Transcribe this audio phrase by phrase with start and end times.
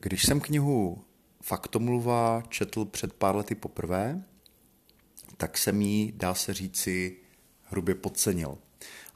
[0.00, 1.04] Když jsem knihu
[1.42, 4.24] Faktomluva četl před pár lety poprvé,
[5.36, 7.16] tak jsem ji, dá se říci,
[7.62, 8.58] hrubě podcenil.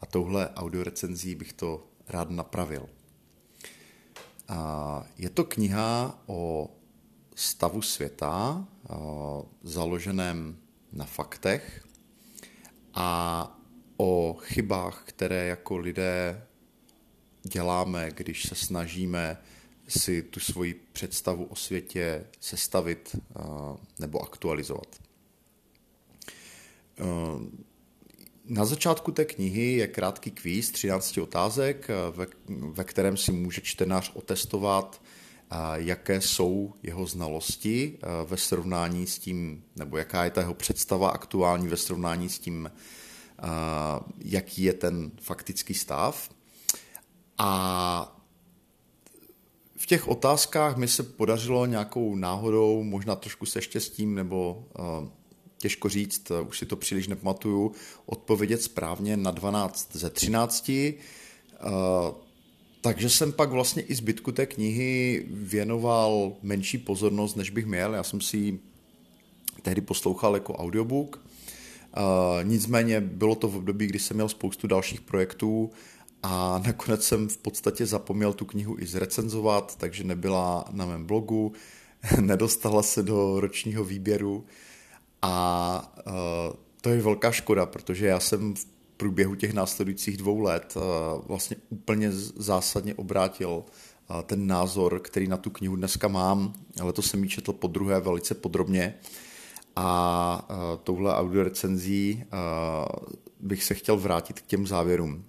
[0.01, 2.89] A touhle audiorecenzí bych to rád napravil.
[4.49, 6.71] A je to kniha o
[7.35, 8.67] stavu světa,
[9.63, 10.57] založeném
[10.93, 11.87] na faktech
[12.95, 13.61] a
[13.97, 16.47] o chybách, které jako lidé
[17.43, 19.39] děláme, když se snažíme
[19.89, 23.17] si tu svoji představu o světě sestavit
[23.99, 24.97] nebo aktualizovat.
[28.45, 34.13] Na začátku té knihy je krátký kvíz 13 otázek, ve, ve kterém si může čtenář
[34.15, 35.03] otestovat,
[35.75, 41.69] jaké jsou jeho znalosti ve srovnání s tím, nebo jaká je ta jeho představa aktuální
[41.69, 42.71] ve srovnání s tím,
[44.19, 46.31] jaký je ten faktický stav.
[47.39, 48.22] A
[49.83, 55.09] v těch otázkách mi se podařilo nějakou náhodou, možná trošku se štěstím, nebo uh,
[55.59, 57.73] těžko říct, uh, už si to příliš nepamatuju,
[58.07, 60.69] odpovědět správně na 12 ze 13.
[60.69, 60.95] Uh,
[62.81, 67.95] takže jsem pak vlastně i zbytku té knihy věnoval menší pozornost, než bych měl.
[67.95, 68.59] Já jsem si ji
[69.63, 71.21] tehdy poslouchal jako audiobook.
[72.43, 75.71] Nicméně bylo to v období, kdy jsem měl spoustu dalších projektů
[76.23, 81.53] a nakonec jsem v podstatě zapomněl tu knihu i zrecenzovat, takže nebyla na mém blogu,
[82.21, 84.45] nedostala se do ročního výběru.
[85.23, 86.13] A uh,
[86.81, 90.83] to je velká škoda, protože já jsem v průběhu těch následujících dvou let uh,
[91.27, 97.03] vlastně úplně zásadně obrátil uh, ten názor, který na tu knihu dneska mám, ale to
[97.03, 98.95] jsem ji četl po druhé velice podrobně.
[99.77, 103.07] A uh, touhle audiorecenzí uh,
[103.41, 105.25] bych se chtěl vrátit k těm závěrům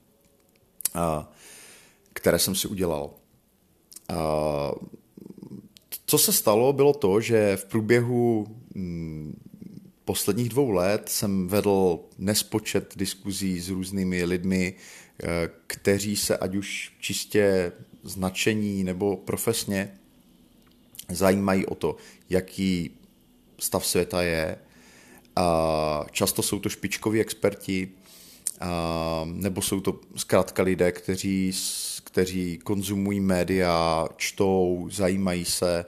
[2.13, 3.09] které jsem si udělal.
[6.05, 9.41] Co se stalo, bylo to, že v průběhu mm,
[10.05, 16.93] posledních dvou let jsem vedl nespočet diskuzí s různými lidmi, e, kteří se ať už
[16.99, 17.71] čistě
[18.03, 19.99] značení nebo profesně
[21.09, 21.95] zajímají o to,
[22.29, 22.91] jaký
[23.59, 24.57] stav světa je.
[26.11, 27.91] Často jsou to špičkoví experti,
[29.25, 31.51] nebo jsou to zkrátka lidé, kteří,
[32.03, 35.85] kteří konzumují média, čtou, zajímají se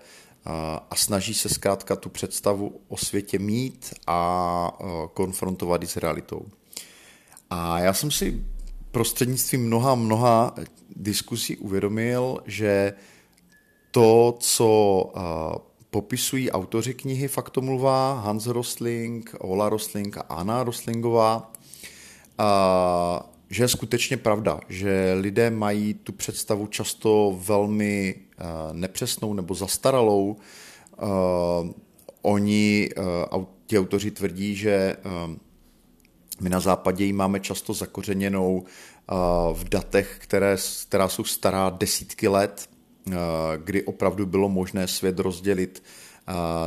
[0.90, 4.72] a, snaží se zkrátka tu představu o světě mít a
[5.14, 6.42] konfrontovat ji s realitou.
[7.50, 8.46] A já jsem si
[8.92, 10.56] prostřednictvím mnoha, mnoha
[10.96, 12.94] diskusí uvědomil, že
[13.92, 15.14] to, co
[15.90, 21.52] popisují autoři knihy Faktomluva, Hans Rosling, Ola Rosling a Anna Roslingová,
[22.38, 28.46] a že je skutečně pravda, že lidé mají tu představu často velmi uh,
[28.78, 30.38] nepřesnou nebo zastaralou.
[31.02, 31.08] Uh,
[32.22, 32.90] oni,
[33.34, 34.96] uh, ti autoři tvrdí, že
[36.42, 38.64] my na západě ji máme často zakořeněnou
[39.54, 40.58] v datech, které,
[40.88, 42.70] která jsou stará desítky let,
[43.58, 45.84] kdy opravdu bylo možné svět rozdělit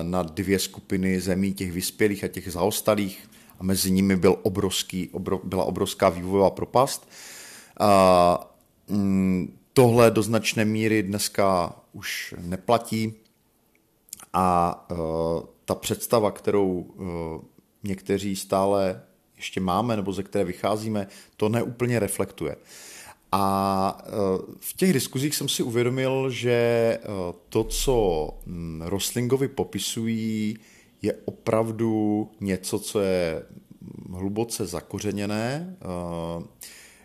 [0.02, 5.40] na dvě skupiny zemí, těch vyspělých a těch zaostalých a mezi nimi byl obrovský, obro,
[5.44, 7.08] byla obrovská vývojová propast.
[7.80, 8.56] A,
[8.88, 13.14] mm, tohle do značné míry dneska už neplatí
[14.32, 14.98] a uh,
[15.64, 17.06] ta představa, kterou uh,
[17.82, 19.02] někteří stále
[19.36, 22.56] ještě máme nebo ze které vycházíme, to neúplně reflektuje.
[23.32, 24.02] A
[24.60, 26.98] v těch diskuzích jsem si uvědomil, že
[27.48, 30.58] to, co mm, Roslingovi popisují,
[31.02, 33.42] je opravdu něco, co je
[34.10, 36.44] hluboce zakořeněné, eh,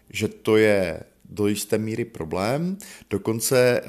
[0.09, 2.77] že to je do jisté míry problém.
[3.09, 3.83] Dokonce eh,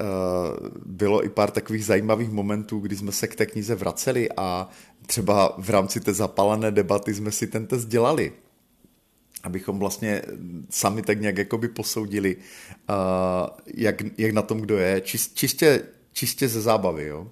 [0.85, 4.69] bylo i pár takových zajímavých momentů, kdy jsme se k té knize vraceli a
[5.05, 8.33] třeba v rámci té zapalené debaty jsme si ten test dělali
[9.45, 10.21] abychom vlastně
[10.69, 12.37] sami tak nějak jakoby posoudili,
[12.89, 12.93] eh,
[13.73, 15.81] jak, jak na tom kdo je, čistě,
[16.13, 17.05] čistě ze zábavy.
[17.05, 17.31] Jo?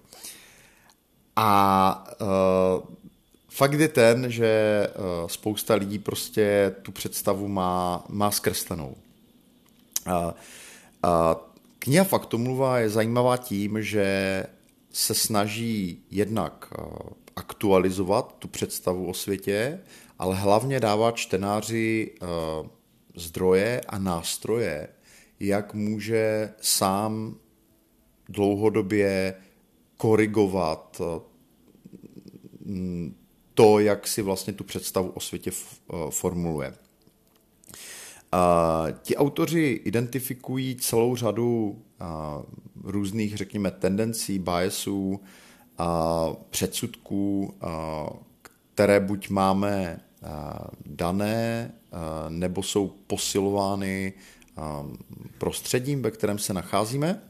[1.36, 2.84] A uh,
[3.50, 8.96] fakt je ten, že uh, spousta lidí prostě tu představu má, má zkreslenou.
[10.08, 10.32] Uh, uh,
[11.80, 14.44] kniha Faktomluva je zajímavá tím, že
[14.92, 16.86] se snaží jednak uh,
[17.36, 19.80] aktualizovat tu představu o světě,
[20.20, 22.68] ale hlavně dává čtenáři uh,
[23.16, 24.88] zdroje a nástroje,
[25.40, 27.36] jak může sám
[28.30, 29.36] dlouhodobě
[30.04, 31.22] korigovat eh,
[33.54, 36.74] to, jak si vlastně tu představu o světě eh, formuluje.
[38.32, 41.82] A ti autoři identifikují celou řadu
[42.84, 45.20] různých, řekněme, tendencí, biasů,
[46.50, 47.54] předsudků,
[48.74, 50.00] které buď máme
[50.86, 51.72] dané,
[52.30, 54.14] nebo jsou posilovány
[55.38, 57.22] prostředím, ve kterém se nacházíme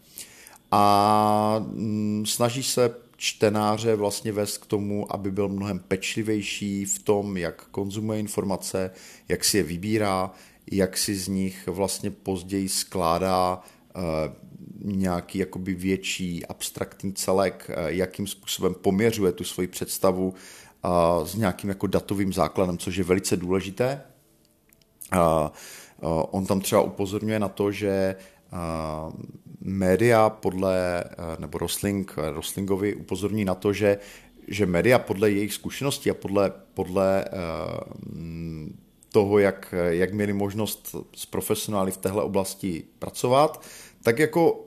[0.75, 7.37] a mm, snaží se čtenáře vlastně vést k tomu, aby byl mnohem pečlivější v tom,
[7.37, 8.91] jak konzumuje informace,
[9.29, 10.31] jak si je vybírá,
[10.71, 13.61] jak si z nich vlastně později skládá
[13.95, 13.99] eh,
[14.81, 20.89] nějaký jakoby větší abstraktní celek, eh, jakým způsobem poměřuje tu svoji představu eh,
[21.25, 24.01] s nějakým jako datovým základem, což je velice důležité.
[26.31, 28.15] On tam třeba upozorňuje na to, že
[29.63, 31.03] média podle,
[31.39, 33.97] nebo Rosling, Roslingovi upozorní na to, že,
[34.47, 37.25] že média podle jejich zkušeností a podle, podle
[39.11, 43.65] toho, jak, jak měli možnost s profesionály v téhle oblasti pracovat,
[44.03, 44.65] tak jako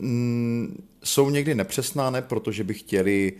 [0.00, 3.32] mm, jsou někdy nepřesná, ne protože by chtěli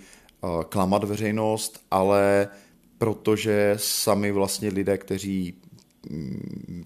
[0.68, 2.48] klamat veřejnost, ale
[2.98, 5.54] protože sami vlastně lidé, kteří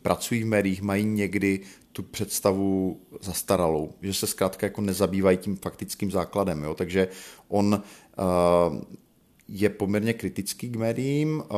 [0.02, 1.60] pracují v médiích, mají někdy
[1.92, 6.62] tu představu zastaralou, že se zkrátka jako nezabývají tím faktickým základem.
[6.62, 6.74] Jo?
[6.74, 7.08] Takže
[7.48, 7.82] on
[8.18, 8.82] uh,
[9.48, 11.56] je poměrně kritický k médiím, uh,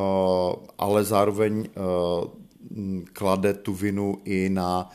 [0.79, 4.91] ale zároveň uh, klade tu vinu i na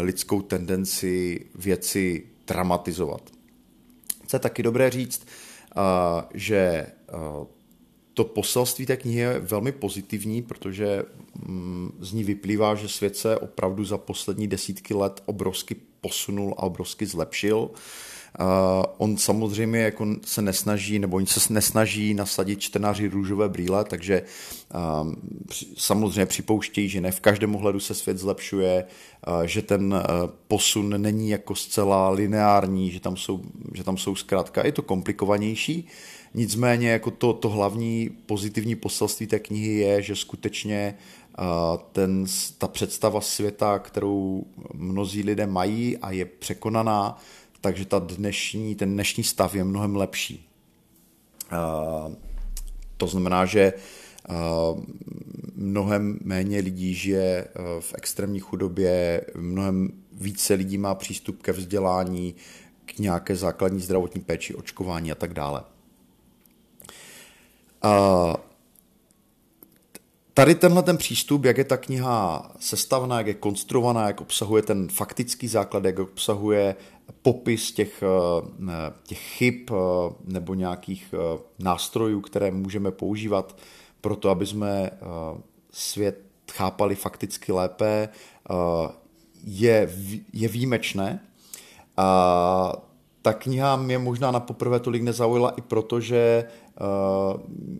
[0.00, 3.30] lidskou tendenci věci dramatizovat.
[4.26, 5.26] Co je taky dobré říct,
[6.34, 6.86] že
[8.16, 11.02] to poselství té knihy je velmi pozitivní, protože
[11.46, 16.62] mm, z ní vyplývá, že svět se opravdu za poslední desítky let obrovsky posunul a
[16.62, 17.58] obrovsky zlepšil.
[18.40, 18.46] Uh,
[18.98, 24.22] on samozřejmě jako se nesnaží, nebo oni se nesnaží nasadit čtenáři růžové brýle, takže
[25.02, 25.12] uh,
[25.76, 28.84] samozřejmě připouštějí, že ne v každém ohledu se svět zlepšuje,
[29.28, 30.00] uh, že ten uh,
[30.48, 33.40] posun není jako zcela lineární, že tam jsou,
[33.74, 35.88] že tam jsou zkrátka, je to komplikovanější,
[36.36, 40.94] nicméně jako to, to hlavní pozitivní poselství té knihy je, že skutečně
[41.92, 42.26] ten,
[42.58, 44.44] ta představa světa, kterou
[44.74, 47.18] mnozí lidé mají a je překonaná,
[47.60, 50.48] takže ta dnešní, ten dnešní stav je mnohem lepší.
[51.52, 52.14] Uh,
[52.96, 53.72] to znamená, že
[54.28, 54.80] uh,
[55.54, 57.48] mnohem méně lidí žije
[57.80, 62.34] v extrémní chudobě, mnohem více lidí má přístup ke vzdělání,
[62.84, 65.62] k nějaké základní zdravotní péči, očkování a tak dále.
[70.36, 74.88] Tady tenhle ten přístup, jak je ta kniha sestavná, jak je konstruovaná, jak obsahuje ten
[74.88, 76.76] faktický základ, jak obsahuje
[77.22, 79.74] popis těch, eh, těch chyb eh,
[80.24, 83.56] nebo nějakých eh, nástrojů, které můžeme používat
[84.00, 84.90] pro to, aby jsme
[85.70, 86.20] svět
[86.52, 88.08] chápali fakticky lépe,
[89.44, 89.90] je,
[90.32, 91.20] je výjimečné.
[91.96, 92.72] A
[93.22, 96.44] ta kniha mě možná na poprvé tolik nezaujala i proto, že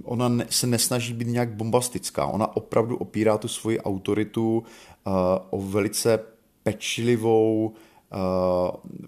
[0.04, 2.26] ona se nesnaží být nějak bombastická.
[2.26, 4.62] Ona opravdu opírá tu svoji autoritu
[5.50, 6.18] o velice
[6.62, 7.74] pečlivou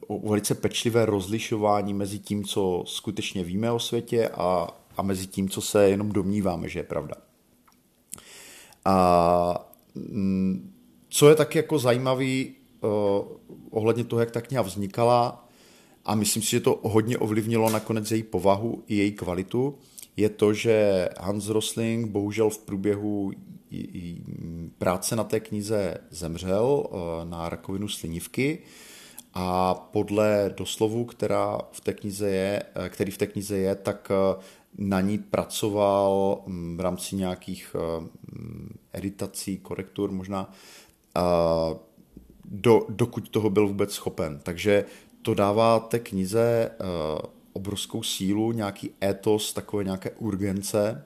[0.07, 5.49] o velice pečlivé rozlišování mezi tím, co skutečně víme o světě a, a mezi tím,
[5.49, 7.15] co se jenom domníváme, že je pravda.
[8.85, 10.73] A mm,
[11.09, 12.55] co je tak jako zajímavý
[13.71, 15.48] ohledně toho, jak ta kniha vznikala,
[16.05, 19.79] a myslím si, že to hodně ovlivnilo nakonec její povahu i její kvalitu,
[20.17, 23.33] je to, že Hans Rosling bohužel v průběhu
[24.79, 26.99] práce na té knize zemřel uh,
[27.31, 28.59] na rakovinu slinivky,
[29.35, 34.11] a podle doslovu, která v té knize je, eh, který v té knize je, tak
[34.11, 34.41] eh,
[34.79, 38.01] na ní pracoval mm, v rámci nějakých eh,
[38.33, 40.53] mm, editací, korektur možná,
[42.45, 44.41] do, dokud toho byl vůbec schopen.
[44.43, 44.85] Takže
[45.23, 46.71] to dává té knize
[47.53, 51.05] obrovskou sílu, nějaký étos, takové nějaké urgence,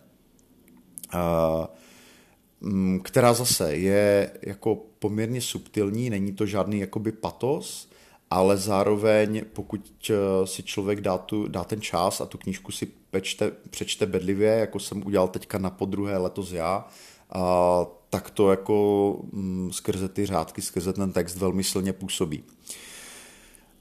[2.60, 7.88] mm, která zase je jako poměrně subtilní, není to žádný jakoby patos,
[8.30, 12.86] ale zároveň pokud eh, si člověk dá, tu, dá ten čas a tu knížku si
[13.10, 16.88] pečte, přečte bedlivě, jako jsem udělal teďka na podruhé letos já,
[17.30, 22.44] a, tak to jako mm, skrze ty řádky, skrze ten text velmi silně působí.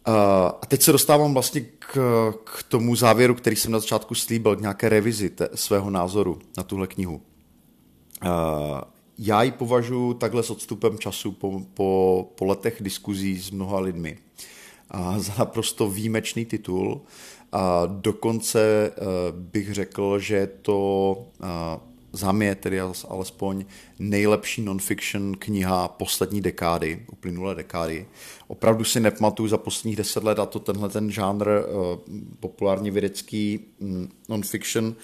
[0.06, 1.94] A teď se dostávám vlastně k,
[2.44, 6.64] k tomu závěru, který jsem na začátku slíbil, k nějaké revizi te, svého názoru na
[6.64, 7.22] tuhle knihu.
[9.18, 14.18] Já ji považuji takhle s odstupem času po, po, po letech diskuzí s mnoha lidmi
[14.90, 17.02] a za naprosto výjimečný titul.
[17.52, 18.92] A dokonce eh,
[19.32, 21.48] bych řekl, že je to eh,
[22.14, 23.66] za mě tedy alespoň
[24.00, 28.06] nejlepší non-fiction kniha poslední dekády, uplynulé dekády.
[28.48, 32.00] Opravdu si nepamatuju za posledních deset let a to tenhle ten žánr uh,
[32.40, 34.96] populárně vědecký mm, non-fiction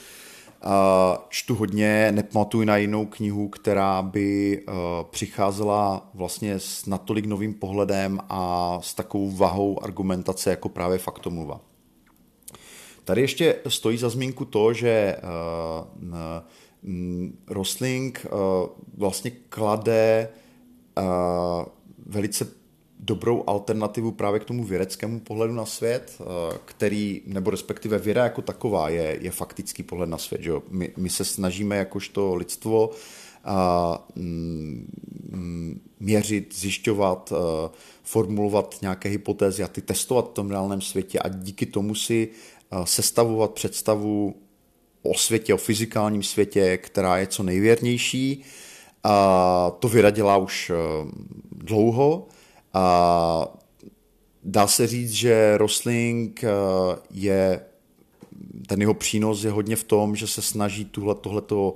[1.29, 4.73] čtu hodně, nepamatuju na jinou knihu, která by uh,
[5.09, 11.59] přicházela vlastně s natolik novým pohledem a s takovou vahou argumentace jako právě faktomluva.
[13.03, 16.09] Tady ještě stojí za zmínku to, že uh,
[17.47, 18.39] Rosling uh,
[18.97, 20.29] vlastně klade
[20.97, 21.65] uh,
[22.05, 22.47] velice
[22.99, 26.21] dobrou alternativu právě k tomu vědeckému pohledu na svět,
[26.65, 30.41] který, nebo respektive věda jako taková je, je faktický pohled na svět.
[30.41, 30.63] Že jo?
[30.69, 32.89] My, my se snažíme jakožto lidstvo
[33.43, 37.33] a, mm, měřit, zjišťovat,
[38.03, 42.29] formulovat nějaké hypotézy a ty testovat v tom reálném světě a díky tomu si
[42.83, 44.35] sestavovat představu
[45.07, 48.43] o světě, o fyzikálním světě, která je co nejvěrnější.
[49.03, 50.73] A to věda dělá už e,
[51.51, 52.27] dlouho.
[52.73, 53.47] A
[54.43, 56.47] dá se říct, že Rosling e,
[57.11, 57.61] je,
[58.67, 61.75] ten jeho přínos je hodně v tom, že se snaží tuhle, tohleto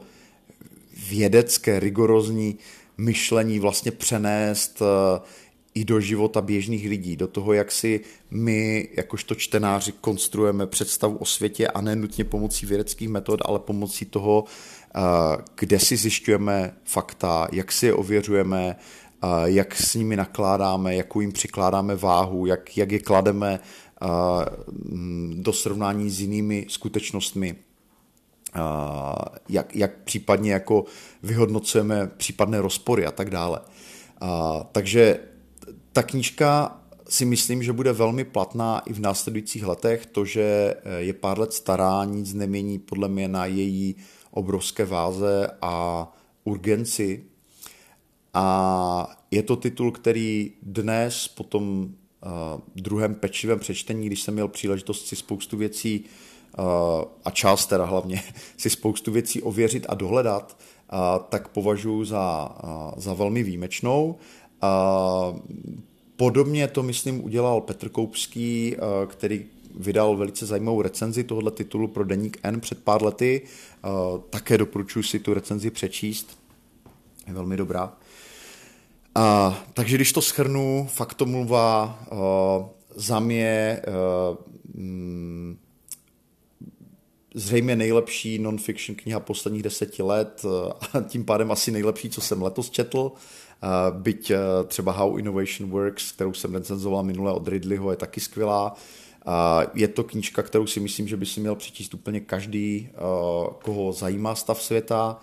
[1.10, 2.58] vědecké, rigorózní
[2.98, 4.86] myšlení vlastně přenést e,
[5.74, 8.02] i do života běžných lidí, do toho, jak si
[8.32, 14.06] my, jakožto čtenáři, konstruujeme představu o světě a ne nutně pomocí vědeckých metod, ale pomocí
[14.06, 14.44] toho,
[14.96, 15.00] eh,
[15.56, 21.32] kde si zjišťujeme fakta, jak si je ověřujeme, eh, jak s nimi nakládáme, jakou jim
[21.32, 24.06] přikládáme váhu, jak, jak je klademe eh,
[25.34, 27.56] do srovnání s jinými skutečnostmi.
[29.50, 30.86] Jak, jak případně jako
[31.24, 33.60] vyhodnocujeme případné rozpory a tak dále.
[34.72, 35.20] takže
[35.94, 36.78] ta knížka
[37.10, 40.06] si myslím, že bude velmi platná i v následujících letech.
[40.06, 43.96] To, že eh, je pár let stará, nic nemění podle mě na její
[44.32, 46.08] obrovské váze a
[46.44, 47.24] urgenci.
[48.34, 52.30] A je to titul, který dnes po tom uh,
[52.76, 56.06] druhém pečivém přečtení, když jsem měl příležitost si spoustu věcí
[56.60, 56.66] uh,
[57.26, 58.24] a část teda hlavně
[58.58, 60.58] si spoustu věcí ověřit a dohledat,
[60.94, 64.16] uh, tak považuji za, uh, za velmi výjimečnou.
[64.62, 65.34] A
[66.22, 68.76] podobně to, myslím, udělal Petr Koupský,
[69.08, 73.42] který vydal velice zajímavou recenzi tohoto titulu pro Deník N před pár lety.
[74.30, 76.38] Také doporučuji si tu recenzi přečíst.
[77.28, 77.94] Je velmi dobrá.
[79.16, 82.18] A, takže když to schrnu, faktomluva uh,
[82.96, 83.82] za mě
[84.74, 85.58] mm,
[87.34, 90.46] zřejmě nejlepší non-fiction kniha posledních deseti let
[90.94, 93.12] a tím pádem asi nejlepší, co jsem letos četl.
[93.92, 98.74] Byť eh, třeba How Innovation Works, kterou jsem recenzoval minule od Ridleyho, je taky skvělá.
[99.74, 102.98] Je to knížka, kterou si myslím, že by si měl přečíst úplně každý, eh,
[103.64, 105.20] koho zajímá stav světa.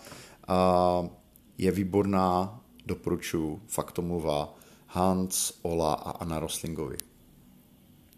[1.59, 4.55] Je výborná, doporučuji, faktomluva
[4.87, 6.97] Hans, Ola a Anna Roslingovi.